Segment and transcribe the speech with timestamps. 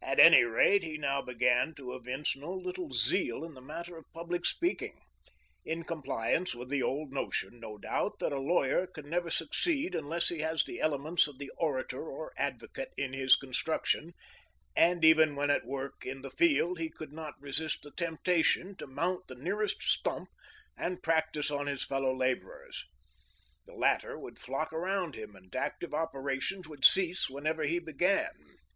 [0.00, 4.04] At any rate he now began to evince no little zeal in the matter of
[4.12, 5.00] public speaking—
[5.64, 10.28] in compliance with the old notion, no doubt, that a lawyer can never succeed unless
[10.28, 14.12] he has the elements of the orator or advocate in his construction—
[14.76, 18.86] and even when at work in the field he could not resist the temptation to
[18.86, 20.28] mount the nearest stump
[20.76, 22.84] and practise on his fellow labor ers.
[23.66, 28.54] The latter would flock around him, and active operations would cease whenever he began.